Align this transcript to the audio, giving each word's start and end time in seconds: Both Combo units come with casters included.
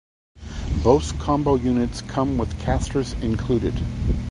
Both 0.83 1.19
Combo 1.19 1.53
units 1.57 2.01
come 2.01 2.39
with 2.39 2.59
casters 2.59 3.13
included. 3.21 3.75